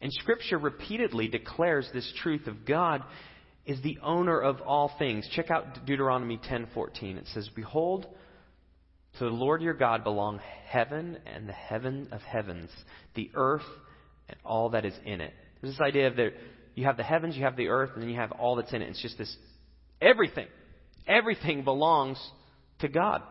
[0.00, 3.02] And Scripture repeatedly declares this truth of God
[3.64, 5.28] is the owner of all things.
[5.34, 7.18] Check out Deuteronomy 10:14.
[7.18, 8.06] It says, "Behold,
[9.18, 12.70] to the Lord your God belong heaven and the heaven of heavens,
[13.14, 13.66] the earth
[14.28, 16.32] and all that is in it." There's this idea of that
[16.74, 18.82] you have the heavens, you have the earth, and then you have all that's in
[18.82, 18.88] it.
[18.88, 19.36] It's just this
[20.00, 20.48] everything.
[21.06, 22.18] Everything belongs
[22.78, 23.22] to God.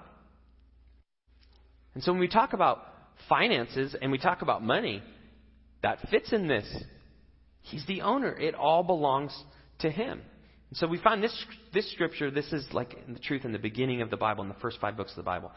[1.93, 2.85] And so when we talk about
[3.27, 5.01] finances and we talk about money,
[5.81, 6.83] that fits in this.
[7.63, 8.31] He's the owner.
[8.31, 9.37] It all belongs
[9.79, 10.21] to him.
[10.71, 14.01] And so we find this, this scripture, this is like the truth in the beginning
[14.01, 15.51] of the Bible, in the first five books of the Bible.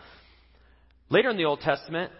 [1.08, 2.10] Later in the Old Testament,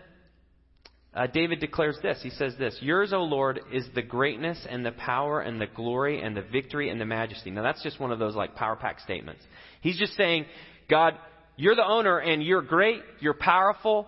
[1.12, 2.20] uh, David declares this.
[2.22, 6.22] He says this Yours, O Lord, is the greatness and the power and the glory
[6.22, 7.50] and the victory and the majesty.
[7.50, 9.42] Now, that's just one of those like power pack statements.
[9.80, 10.46] He's just saying,
[10.88, 11.14] God,
[11.56, 14.06] you're the owner and you're great, you're powerful,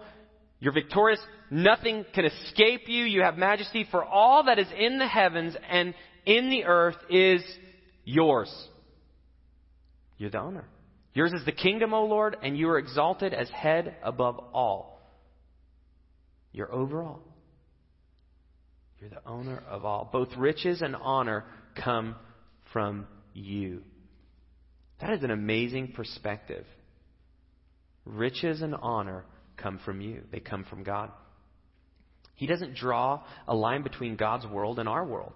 [0.61, 1.21] you're victorious.
[1.51, 3.05] Nothing can escape you.
[3.05, 5.93] You have majesty for all that is in the heavens and
[6.25, 7.43] in the earth is
[8.05, 8.53] yours.
[10.19, 10.65] You're the owner.
[11.15, 15.01] Yours is the kingdom, O Lord, and you are exalted as head above all.
[16.53, 17.23] You're over all.
[19.01, 20.09] You're the owner of all.
[20.13, 21.45] Both riches and honor
[21.83, 22.17] come
[22.73, 23.83] from you.
[25.01, 26.65] That is an amazing perspective.
[28.05, 29.25] Riches and honor
[29.57, 31.11] come from you, they come from God.
[32.35, 35.33] He doesn't draw a line between God's world and our world.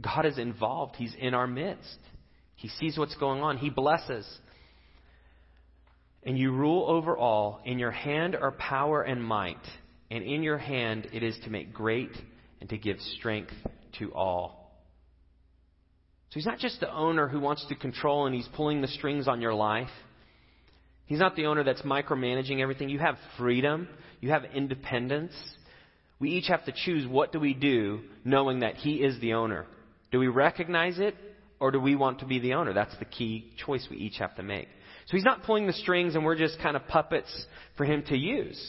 [0.00, 1.98] God is involved, He's in our midst.
[2.56, 4.26] He sees what's going on, He blesses.
[6.24, 7.60] And you rule over all.
[7.64, 9.64] In your hand are power and might,
[10.10, 12.12] and in your hand it is to make great
[12.60, 13.52] and to give strength
[13.98, 14.62] to all.
[16.30, 19.28] So he's not just the owner who wants to control and he's pulling the strings
[19.28, 19.90] on your life.
[21.04, 22.88] He's not the owner that's micromanaging everything.
[22.88, 23.86] You have freedom,
[24.20, 25.32] you have independence.
[26.20, 29.66] We each have to choose what do we do knowing that he is the owner.
[30.10, 31.16] Do we recognize it
[31.62, 32.72] or do we want to be the owner?
[32.72, 34.66] That's the key choice we each have to make.
[35.06, 37.46] So he's not pulling the strings and we're just kind of puppets
[37.76, 38.60] for him to use.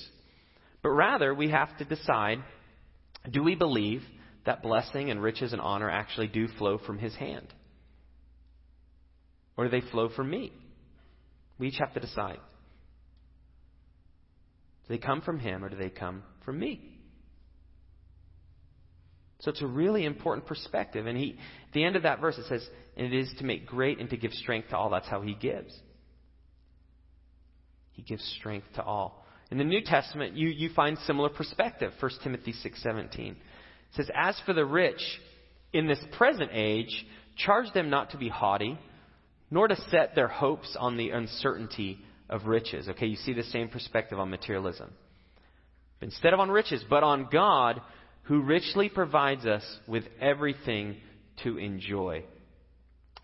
[0.84, 2.38] But rather, we have to decide
[3.32, 4.04] do we believe
[4.46, 7.48] that blessing and riches and honor actually do flow from his hand?
[9.58, 10.54] Or do they flow from me?
[11.58, 12.38] We each have to decide.
[14.88, 16.80] Do they come from him or do they come from me?
[19.44, 21.06] So it's a really important perspective.
[21.06, 21.32] And he,
[21.68, 24.10] at the end of that verse, it says, and it is to make great and
[24.10, 24.90] to give strength to all.
[24.90, 25.78] That's how he gives.
[27.92, 29.26] He gives strength to all.
[29.52, 31.92] In the New Testament, you, you find similar perspective.
[32.00, 33.38] 1 Timothy 6.17 it
[33.96, 35.02] says, As for the rich,
[35.74, 38.80] in this present age, charge them not to be haughty,
[39.52, 42.88] nor to set their hopes on the uncertainty of riches.
[42.88, 44.90] Okay, you see the same perspective on materialism.
[46.02, 47.82] Instead of on riches, but on God,
[48.24, 50.98] who richly provides us with everything
[51.44, 52.24] to enjoy.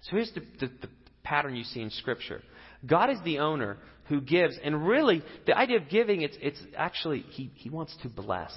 [0.03, 0.89] So here's the, the, the
[1.23, 2.41] pattern you see in Scripture.
[2.85, 7.19] God is the owner who gives, and really, the idea of giving, it's, it's actually,
[7.19, 8.51] he, he wants to bless.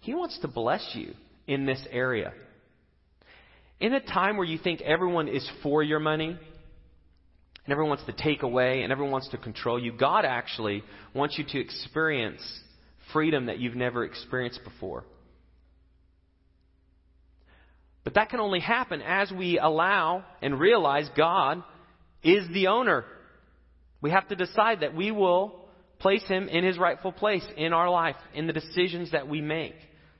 [0.00, 1.14] He wants to bless you
[1.46, 2.32] in this area.
[3.78, 8.12] In a time where you think everyone is for your money, and everyone wants to
[8.12, 10.82] take away, and everyone wants to control you, God actually
[11.14, 12.40] wants you to experience
[13.12, 15.04] freedom that you've never experienced before.
[18.04, 21.62] But that can only happen as we allow and realize God
[22.22, 23.04] is the owner.
[24.00, 25.60] We have to decide that we will
[25.98, 29.74] place Him in His rightful place in our life, in the decisions that we make.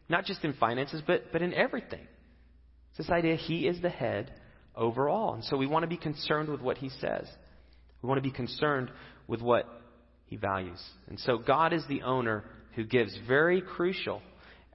[0.09, 2.07] Not just in finances, but, but in everything.
[2.91, 4.35] It's this idea He is the head
[4.77, 5.35] overall.
[5.35, 7.27] And so we want to be concerned with what He says.
[8.03, 8.91] We want to be concerned
[9.27, 9.67] with what
[10.27, 10.83] He values.
[11.09, 14.23] And so God is the owner who gives, very crucial.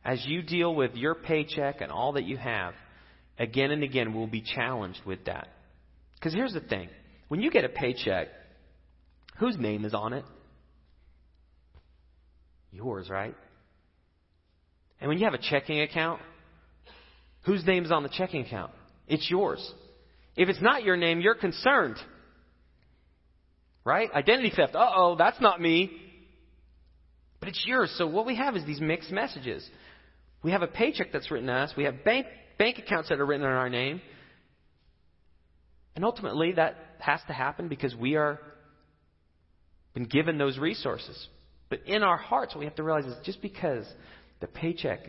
[0.03, 2.73] As you deal with your paycheck and all that you have,
[3.39, 5.47] again and again we'll be challenged with that.
[6.15, 6.89] Because here's the thing
[7.27, 8.27] when you get a paycheck,
[9.39, 10.25] whose name is on it?
[12.71, 13.35] Yours, right?
[14.99, 16.21] And when you have a checking account,
[17.45, 18.71] whose name is on the checking account?
[19.07, 19.73] It's yours.
[20.35, 21.95] If it's not your name, you're concerned.
[23.83, 24.09] Right?
[24.13, 24.75] Identity theft.
[24.75, 25.91] Uh oh, that's not me.
[27.45, 27.93] But it's yours.
[27.99, 29.69] So what we have is these mixed messages.
[30.41, 31.73] We have a paycheck that's written to us.
[31.77, 32.25] We have bank,
[32.57, 34.01] bank accounts that are written in our name.
[35.95, 38.39] And ultimately, that has to happen because we are
[39.93, 41.27] been given those resources.
[41.69, 43.85] But in our hearts, what we have to realize is just because
[44.39, 45.01] the paycheck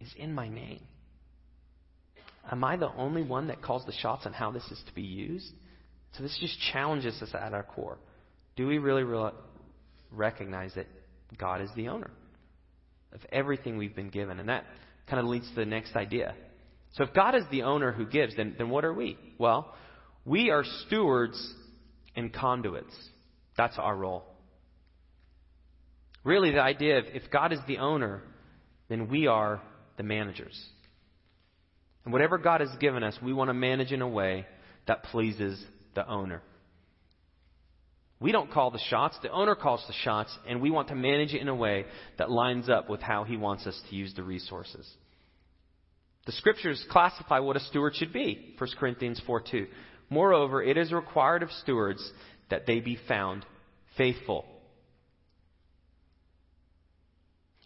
[0.00, 0.80] is in my name,
[2.50, 5.02] am I the only one that calls the shots on how this is to be
[5.02, 5.52] used?
[6.16, 7.98] So this just challenges us at our core.
[8.56, 9.32] Do we really, really
[10.10, 10.86] recognize that
[11.38, 12.10] God is the owner
[13.12, 14.40] of everything we've been given?
[14.40, 14.64] And that
[15.08, 16.34] kind of leads to the next idea.
[16.92, 19.16] So if God is the owner who gives, then, then what are we?
[19.38, 19.74] Well,
[20.24, 21.54] we are stewards
[22.16, 22.94] and conduits.
[23.56, 24.24] That's our role.
[26.24, 28.22] Really, the idea of if God is the owner,
[28.88, 29.62] then we are
[29.96, 30.60] the managers.
[32.04, 34.46] And whatever God has given us, we want to manage in a way
[34.86, 35.62] that pleases
[35.94, 36.42] the owner.
[38.20, 41.32] We don't call the shots, the owner calls the shots, and we want to manage
[41.32, 41.86] it in a way
[42.18, 44.86] that lines up with how he wants us to use the resources.
[46.26, 48.54] The scriptures classify what a steward should be.
[48.58, 49.66] 1 Corinthians 4 2.
[50.10, 52.12] Moreover, it is required of stewards
[52.50, 53.46] that they be found
[53.96, 54.44] faithful.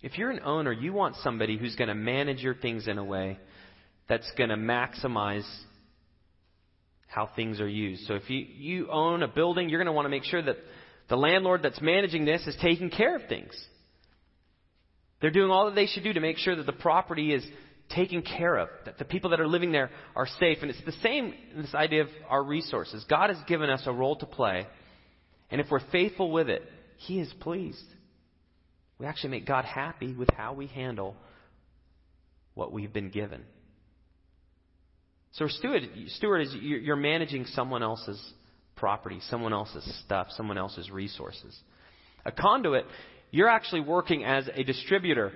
[0.02, 3.04] If you're an owner, you want somebody who's going to manage your things in a
[3.04, 3.38] way
[4.08, 5.48] that's going to maximize
[7.06, 8.06] how things are used.
[8.06, 10.56] So if you, you own a building, you're going to want to make sure that
[11.08, 13.52] the landlord that's managing this is taking care of things.
[15.20, 17.44] They're doing all that they should do to make sure that the property is
[17.94, 20.58] taken care of, that the people that are living there are safe.
[20.62, 23.04] And it's the same this idea of our resources.
[23.08, 24.66] God has given us a role to play,
[25.50, 26.62] and if we're faithful with it,
[26.96, 27.84] He is pleased.
[28.98, 31.16] We actually make God happy with how we handle
[32.54, 33.42] what we've been given.
[35.35, 38.23] So, steward, steward is you're managing someone else's
[38.77, 41.59] property, someone else's stuff, someone else's resources.
[42.25, 42.87] A conduit,
[43.33, 45.33] you're actually working as a distributor.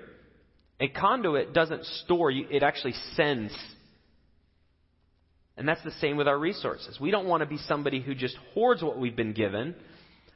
[0.79, 3.53] A conduit doesn't store, it actually sends.
[5.57, 6.97] And that's the same with our resources.
[7.01, 9.75] We don't want to be somebody who just hoards what we've been given,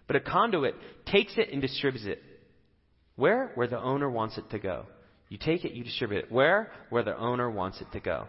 [0.08, 2.22] but a conduit takes it and distributes it.
[3.16, 3.52] Where?
[3.56, 4.88] Where the owner wants it to go.
[5.30, 6.32] You take it, you distribute it.
[6.34, 6.70] Where?
[6.90, 8.28] Where the owner wants it to go.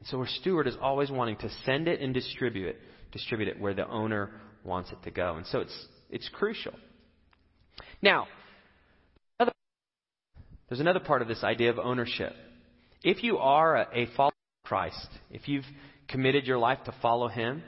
[0.00, 2.78] And so a steward is always wanting to send it and distribute it,
[3.12, 4.30] distribute it where the owner
[4.64, 5.36] wants it to go.
[5.36, 6.72] And so it's it's crucial.
[8.00, 8.26] Now,
[10.68, 12.32] there's another part of this idea of ownership.
[13.02, 15.64] If you are a, a follower of Christ, if you've
[16.08, 17.62] committed your life to follow Him,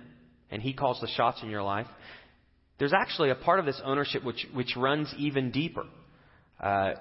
[0.51, 1.87] and He calls the shots in your life,
[2.79, 5.85] there's actually a part of this ownership which, which runs even deeper.
[6.59, 6.93] Uh,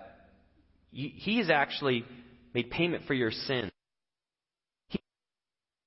[0.92, 2.04] he has actually
[2.54, 3.70] made payment for your sin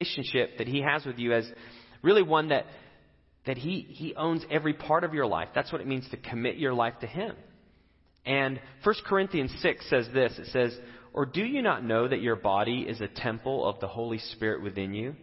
[0.02, 1.50] relationship that he has with you as
[2.02, 2.66] really one that
[3.46, 5.48] that he he owns every part of your life.
[5.54, 7.34] That's what it means to commit your life to him.
[8.24, 10.38] And 1 Corinthians 6 says this.
[10.38, 10.78] It says,
[11.12, 14.62] "Or do you not know that your body is a temple of the Holy Spirit
[14.62, 15.16] within you,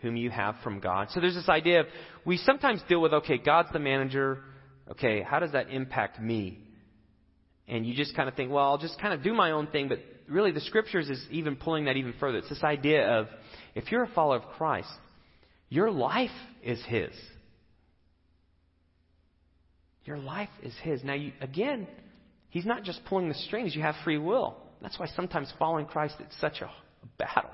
[0.00, 1.86] whom you have from God?" So there's this idea of
[2.24, 4.42] we sometimes deal with, okay, God's the manager.
[4.90, 6.58] Okay, how does that impact me?
[7.68, 9.86] And you just kind of think, well, I'll just kind of do my own thing,
[9.86, 12.38] but really the scriptures is even pulling that even further.
[12.38, 13.28] It's this idea of
[13.74, 14.90] if you're a follower of Christ,
[15.68, 16.30] your life
[16.62, 17.12] is His.
[20.04, 21.04] Your life is His.
[21.04, 21.86] Now, you, again,
[22.48, 24.56] He's not just pulling the strings, you have free will.
[24.82, 26.70] That's why sometimes following Christ it's such a,
[27.16, 27.50] battle.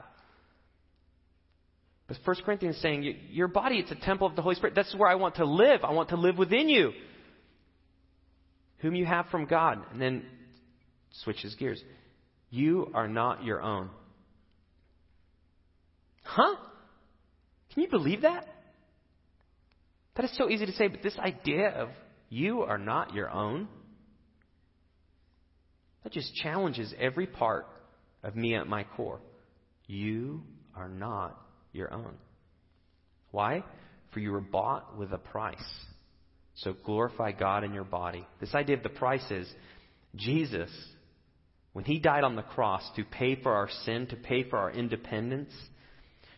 [2.09, 4.75] But 1 Corinthians is saying, your body, it's a temple of the Holy Spirit.
[4.75, 5.85] That's where I want to live.
[5.85, 6.93] I want to live within you.
[8.79, 9.85] Whom you have from God.
[9.93, 10.25] And then
[11.23, 11.83] switches gears.
[12.57, 13.91] You are not your own.
[16.23, 16.57] Huh?
[17.75, 18.47] Can you believe that?
[20.17, 21.91] That is so easy to say, but this idea of
[22.31, 23.69] you are not your own,
[26.03, 27.67] that just challenges every part
[28.23, 29.21] of me at my core.
[29.87, 30.43] You
[30.75, 31.39] are not
[31.75, 32.15] your own.
[33.33, 33.65] Why?
[34.15, 35.59] For you were bought with a price.
[36.55, 38.27] So glorify God in your body.
[38.41, 39.47] This idea of the price is
[40.15, 40.71] Jesus,
[41.77, 44.71] when he died on the cross to pay for our sin, to pay for our
[44.71, 45.53] independence,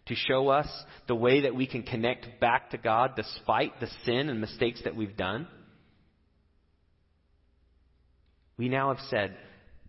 [0.07, 0.67] to show us
[1.07, 4.97] the way that we can connect back to God despite the sin and mistakes that
[4.97, 5.47] we've done.
[8.57, 9.37] We now have said,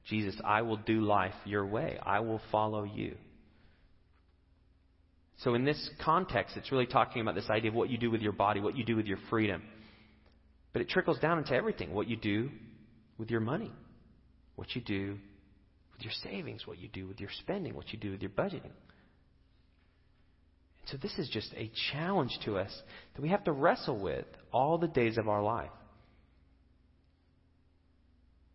[0.07, 1.97] Jesus, I will do life your way.
[1.99, 3.15] I will follow you.
[5.37, 8.21] So, in this context, it's really talking about this idea of what you do with
[8.21, 9.63] your body, what you do with your freedom.
[10.73, 12.51] But it trickles down into everything what you do
[13.17, 13.71] with your money,
[14.55, 15.17] what you do
[15.99, 18.71] with your savings, what you do with your spending, what you do with your budgeting.
[20.85, 22.75] So, this is just a challenge to us
[23.15, 25.69] that we have to wrestle with all the days of our life.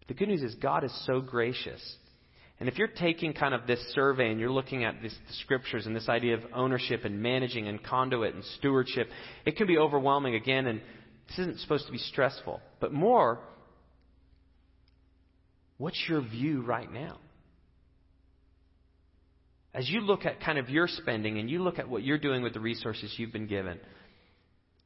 [0.09, 1.81] The good news is, God is so gracious
[2.61, 5.87] and if you're taking kind of this survey and you're looking at this, the scriptures
[5.87, 9.09] and this idea of ownership and managing and conduit and stewardship,
[9.45, 10.81] it can be overwhelming again, and
[11.29, 12.61] this isn't supposed to be stressful.
[12.81, 13.41] But more,
[15.79, 17.19] what's your view right now?
[19.75, 22.43] As you look at kind of your spending and you look at what you're doing
[22.43, 23.81] with the resources you've been given,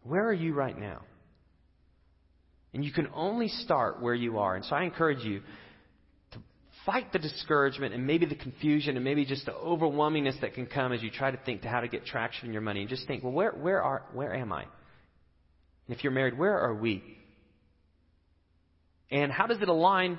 [0.02, 1.02] where are you right now?
[2.72, 4.56] And you can only start where you are.
[4.56, 5.42] And so I encourage you
[6.32, 6.38] to
[6.86, 10.92] fight the discouragement and maybe the confusion and maybe just the overwhelmingness that can come
[10.92, 13.06] as you try to think to how to get traction in your money and just
[13.06, 14.62] think, well, where, where, are, where am I?
[14.62, 17.02] And if you're married, where are we?
[19.10, 20.18] And how does it align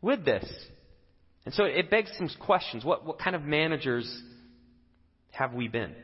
[0.00, 0.44] with this?
[1.46, 2.84] And so it begs some questions.
[2.84, 4.22] What, what kind of managers
[5.30, 5.94] have we been?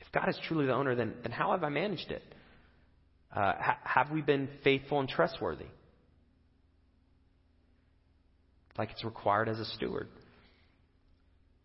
[0.00, 2.22] If God is truly the owner, then, then how have I managed it?
[3.34, 5.66] Uh, ha- have we been faithful and trustworthy?
[8.78, 10.08] like it's required as a steward?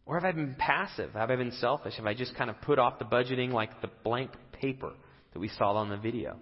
[0.06, 1.14] Or have I been passive?
[1.14, 1.96] Have I been selfish?
[1.98, 4.94] Have I just kind of put off the budgeting like the blank paper
[5.34, 6.38] that we saw on the video?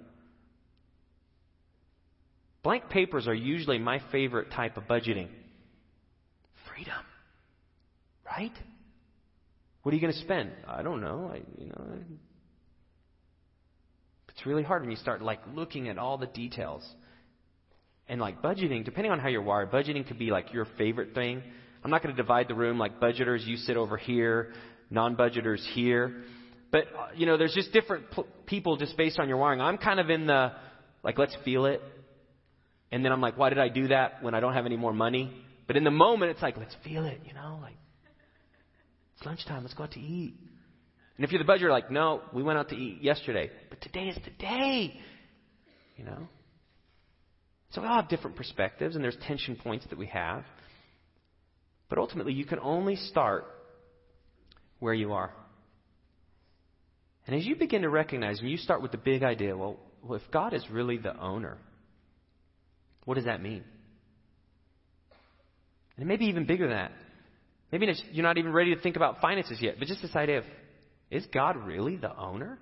[2.63, 5.29] Blank papers are usually my favorite type of budgeting.
[6.75, 7.05] Freedom.
[8.25, 8.51] Right?
[9.83, 10.51] What are you going to spend?
[10.67, 11.31] I don't know.
[11.33, 11.85] I, you know,
[14.29, 16.85] it's really hard when you start like looking at all the details.
[18.09, 21.41] And like budgeting, depending on how you're wired, budgeting could be like your favorite thing.
[21.83, 24.51] I'm not going to divide the room like budgeters, you sit over here,
[24.89, 26.23] non budgeters here.
[26.71, 29.61] But, uh, you know, there's just different p- people just based on your wiring.
[29.61, 30.51] I'm kind of in the,
[31.03, 31.81] like, let's feel it.
[32.91, 34.93] And then I'm like, why did I do that when I don't have any more
[34.93, 35.44] money?
[35.67, 37.77] But in the moment, it's like, let's feel it, you know, like,
[39.15, 40.35] it's lunchtime, let's go out to eat.
[41.17, 43.81] And if you're the budget, you're like, no, we went out to eat yesterday, but
[43.81, 44.99] today is today,
[45.95, 46.27] you know.
[47.71, 50.43] So we all have different perspectives, and there's tension points that we have.
[51.89, 53.45] But ultimately, you can only start
[54.79, 55.33] where you are.
[57.27, 60.19] And as you begin to recognize, and you start with the big idea, well, well
[60.19, 61.57] if God is really the owner,
[63.05, 63.63] what does that mean?
[65.97, 66.91] And maybe even bigger than that.
[67.71, 70.43] Maybe you're not even ready to think about finances yet, but just this idea of
[71.09, 72.57] is God really the owner?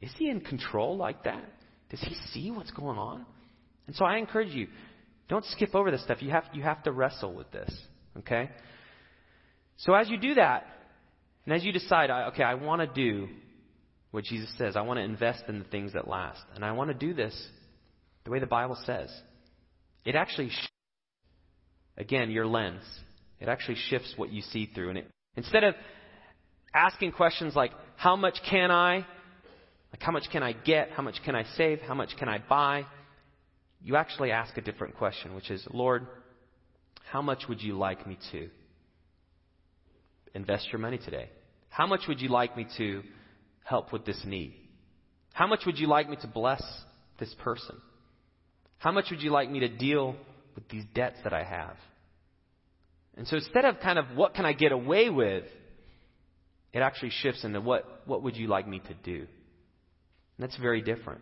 [0.00, 1.44] Is he in control like that?
[1.90, 3.26] Does he see what's going on?
[3.86, 4.68] And so I encourage you,
[5.28, 6.22] don't skip over this stuff.
[6.22, 7.72] You have, you have to wrestle with this.
[8.18, 8.50] Okay?
[9.78, 10.66] So as you do that,
[11.44, 13.28] and as you decide, okay, I want to do
[14.10, 16.88] what Jesus says, I want to invest in the things that last, and I want
[16.90, 17.34] to do this
[18.24, 19.08] the way the Bible says,
[20.04, 20.50] it actually,
[21.96, 22.82] again, your lens,
[23.40, 24.90] it actually shifts what you see through.
[24.90, 25.74] And it, instead of
[26.74, 29.06] asking questions like, how much can I?
[29.92, 30.90] Like, how much can I get?
[30.90, 31.80] How much can I save?
[31.80, 32.84] How much can I buy?
[33.82, 36.06] You actually ask a different question, which is, Lord,
[37.10, 38.48] how much would you like me to
[40.34, 41.28] invest your money today?
[41.70, 43.02] How much would you like me to
[43.64, 44.54] help with this need?
[45.32, 46.62] How much would you like me to bless
[47.18, 47.76] this person?
[48.78, 50.16] How much would you like me to deal
[50.54, 51.76] with these debts that I have?
[53.16, 55.44] And so instead of kind of what can I get away with,
[56.72, 59.18] it actually shifts into what, what would you like me to do?
[59.18, 59.28] And
[60.38, 61.20] that's very different.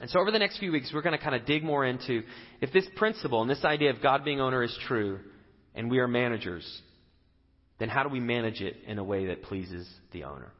[0.00, 2.22] And so over the next few weeks, we're going to kind of dig more into
[2.60, 5.20] if this principle and this idea of God being owner is true
[5.74, 6.66] and we are managers,
[7.78, 10.52] then how do we manage it in a way that pleases the owner?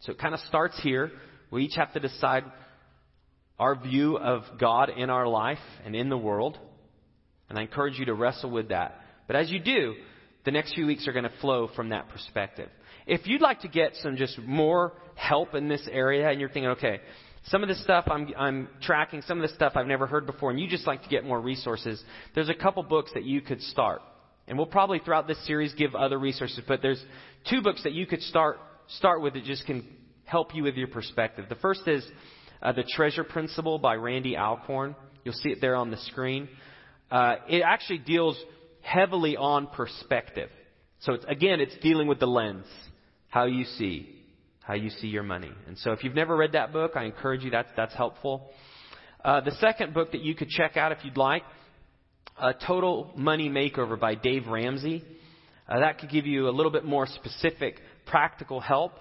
[0.00, 1.10] So it kind of starts here.
[1.50, 2.44] We each have to decide
[3.62, 6.58] our view of God in our life and in the world.
[7.48, 8.98] And I encourage you to wrestle with that.
[9.28, 9.94] But as you do,
[10.44, 12.68] the next few weeks are going to flow from that perspective.
[13.06, 16.70] If you'd like to get some just more help in this area and you're thinking,
[16.70, 16.98] okay,
[17.44, 20.50] some of this stuff I'm, I'm tracking, some of this stuff I've never heard before,
[20.50, 22.02] and you just like to get more resources,
[22.34, 24.02] there's a couple books that you could start.
[24.48, 27.02] And we'll probably throughout this series give other resources, but there's
[27.48, 28.58] two books that you could start,
[28.98, 29.86] start with that just can
[30.24, 31.44] help you with your perspective.
[31.48, 32.04] The first is
[32.62, 34.94] uh, The Treasure Principle by Randy Alcorn.
[35.24, 36.48] You'll see it there on the screen.
[37.10, 38.38] Uh, it actually deals
[38.80, 40.48] heavily on perspective.
[41.00, 42.66] So it's, again, it's dealing with the lens,
[43.28, 44.08] how you see,
[44.60, 45.50] how you see your money.
[45.66, 48.50] And so if you've never read that book, I encourage you, that's, that's helpful.
[49.24, 51.42] Uh, the second book that you could check out if you'd like,
[52.38, 55.04] uh, Total Money Makeover by Dave Ramsey.
[55.68, 58.92] Uh, that could give you a little bit more specific practical help.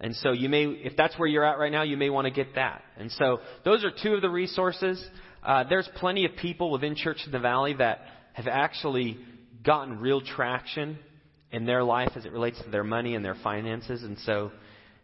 [0.00, 2.30] And so you may, if that's where you're at right now, you may want to
[2.30, 2.82] get that.
[2.96, 5.04] And so those are two of the resources.
[5.42, 8.00] Uh, there's plenty of people within Church in the Valley that
[8.32, 9.18] have actually
[9.64, 10.98] gotten real traction
[11.52, 14.02] in their life as it relates to their money and their finances.
[14.02, 14.52] And so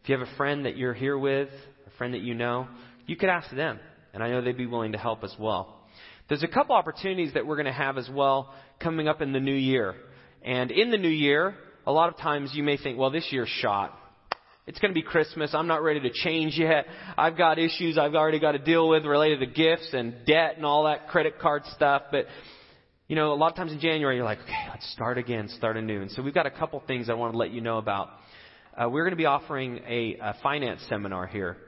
[0.02, 1.48] if you have a friend that you're here with,
[1.86, 2.66] a friend that you know,
[3.06, 3.78] you could ask them.
[4.14, 5.74] And I know they'd be willing to help as well.
[6.28, 9.40] There's a couple opportunities that we're going to have as well coming up in the
[9.40, 9.94] new year.
[10.42, 11.54] And in the new year,
[11.86, 13.96] a lot of times you may think, well, this year's shot.
[14.66, 15.54] It's going to be Christmas.
[15.54, 16.86] I'm not ready to change yet.
[17.16, 20.66] I've got issues I've already got to deal with related to gifts and debt and
[20.66, 22.02] all that credit card stuff.
[22.10, 22.26] But,
[23.06, 25.76] you know, a lot of times in January, you're like, okay, let's start again, start
[25.76, 26.02] anew.
[26.02, 28.08] And so we've got a couple things I want to let you know about.
[28.76, 31.58] Uh, we're going to be offering a, a finance seminar here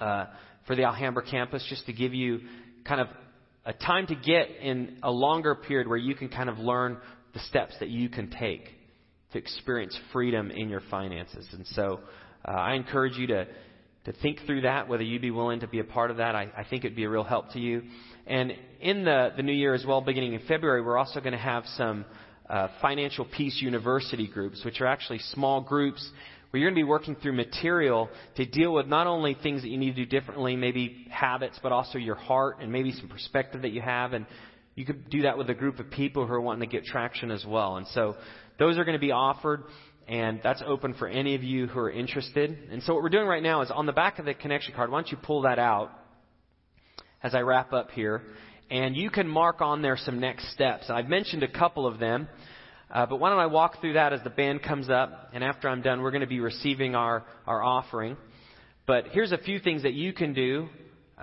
[0.00, 0.26] uh,
[0.66, 2.40] for the Alhambra campus just to give you
[2.84, 3.06] kind of
[3.64, 6.98] a time to get in a longer period where you can kind of learn
[7.32, 8.74] the steps that you can take
[9.32, 11.46] to experience freedom in your finances.
[11.52, 12.00] And so
[12.46, 13.46] uh, I encourage you to,
[14.04, 16.34] to think through that, whether you'd be willing to be a part of that.
[16.34, 17.82] I, I think it'd be a real help to you.
[18.26, 21.38] And in the, the new year as well, beginning in February, we're also going to
[21.38, 22.04] have some
[22.48, 26.10] uh, Financial Peace University groups, which are actually small groups
[26.50, 29.68] where you're going to be working through material to deal with not only things that
[29.68, 33.62] you need to do differently, maybe habits, but also your heart and maybe some perspective
[33.62, 34.14] that you have.
[34.14, 34.24] And
[34.74, 37.30] you could do that with a group of people who are wanting to get traction
[37.30, 37.76] as well.
[37.76, 38.16] And so
[38.58, 39.64] those are going to be offered,
[40.06, 42.56] and that's open for any of you who are interested.
[42.70, 44.90] And so what we're doing right now is on the back of the connection card,
[44.90, 45.90] why don't you pull that out
[47.22, 48.22] as I wrap up here?
[48.70, 50.90] And you can mark on there some next steps.
[50.90, 52.28] I've mentioned a couple of them.
[52.90, 55.68] Uh, but why don't I walk through that as the band comes up, and after
[55.68, 58.16] I'm done, we're going to be receiving our, our offering.
[58.86, 60.68] But here's a few things that you can do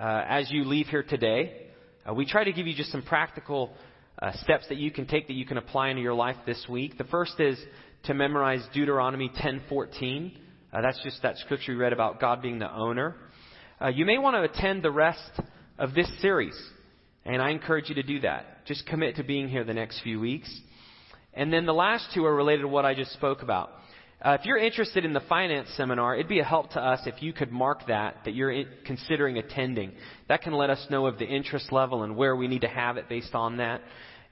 [0.00, 1.70] uh, as you leave here today.
[2.08, 3.72] Uh, we try to give you just some practical
[4.20, 6.96] uh, steps that you can take that you can apply into your life this week.
[6.98, 7.58] The first is
[8.04, 10.32] to memorize Deuteronomy 10:14.
[10.72, 13.16] Uh, that's just that scripture we read about God being the owner.
[13.80, 15.40] Uh, you may want to attend the rest
[15.78, 16.56] of this series,
[17.24, 18.64] and I encourage you to do that.
[18.64, 20.48] Just commit to being here the next few weeks.
[21.34, 23.70] And then the last two are related to what I just spoke about.
[24.22, 27.22] Uh, if you're interested in the finance seminar, it'd be a help to us if
[27.22, 29.92] you could mark that, that you're in, considering attending.
[30.28, 32.96] That can let us know of the interest level and where we need to have
[32.96, 33.82] it based on that.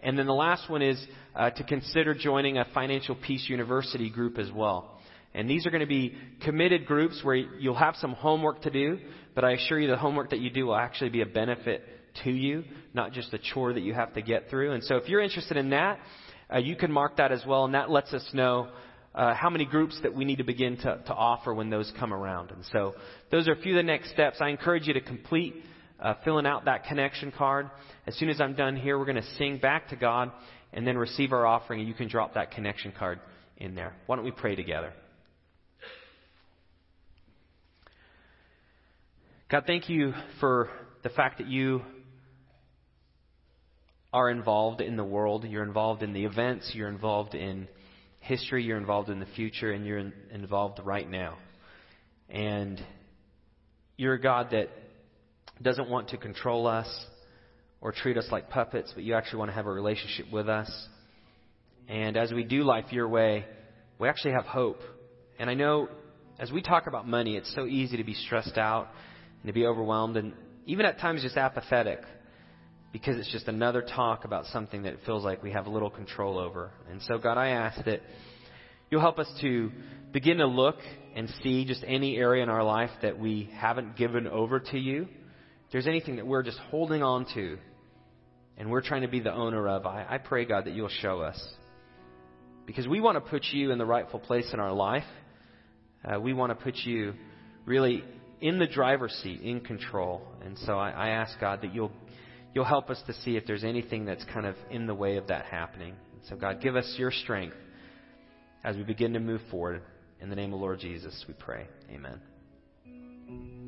[0.00, 1.02] And then the last one is
[1.34, 5.00] uh, to consider joining a Financial Peace University group as well.
[5.34, 8.98] And these are going to be committed groups where you'll have some homework to do,
[9.34, 11.82] but I assure you the homework that you do will actually be a benefit
[12.22, 12.64] to you,
[12.94, 14.72] not just a chore that you have to get through.
[14.72, 15.98] And so if you're interested in that,
[16.52, 18.68] uh, you can mark that as well, and that lets us know
[19.14, 22.12] uh, how many groups that we need to begin to, to offer when those come
[22.12, 22.50] around.
[22.50, 22.94] And so
[23.30, 24.38] those are a few of the next steps.
[24.40, 25.54] I encourage you to complete
[26.00, 27.70] uh, filling out that connection card.
[28.06, 30.32] As soon as I'm done here, we're going to sing back to God
[30.72, 33.20] and then receive our offering, and you can drop that connection card
[33.56, 33.94] in there.
[34.06, 34.92] Why don't we pray together?
[39.50, 40.68] God, thank you for
[41.04, 41.82] the fact that you
[44.12, 45.44] are involved in the world.
[45.44, 46.72] You're involved in the events.
[46.74, 47.68] You're involved in
[48.24, 51.36] history, you're involved in the future, and you're in, involved right now.
[52.28, 52.80] And
[53.96, 54.70] you're a God that
[55.62, 56.88] doesn't want to control us
[57.80, 60.70] or treat us like puppets, but you actually want to have a relationship with us.
[61.86, 63.44] And as we do life your way,
[63.98, 64.80] we actually have hope.
[65.38, 65.88] And I know
[66.38, 68.88] as we talk about money, it's so easy to be stressed out
[69.42, 70.32] and to be overwhelmed and
[70.66, 72.00] even at times just apathetic
[72.94, 75.90] because it's just another talk about something that it feels like we have a little
[75.90, 76.70] control over.
[76.88, 78.02] And so, God, I ask that
[78.88, 79.72] you'll help us to
[80.12, 80.76] begin to look
[81.16, 85.08] and see just any area in our life that we haven't given over to you.
[85.66, 87.58] If there's anything that we're just holding on to
[88.56, 91.20] and we're trying to be the owner of, I, I pray, God, that you'll show
[91.20, 91.44] us.
[92.64, 95.02] Because we want to put you in the rightful place in our life.
[96.04, 97.14] Uh, we want to put you
[97.66, 98.04] really
[98.40, 100.22] in the driver's seat, in control.
[100.44, 101.90] And so I, I ask, God, that you'll
[102.54, 105.26] you'll help us to see if there's anything that's kind of in the way of
[105.26, 105.94] that happening.
[106.28, 107.56] So, God, give us your strength
[108.62, 109.82] as we begin to move forward.
[110.20, 111.66] In the name of Lord Jesus, we pray.
[111.90, 113.63] Amen.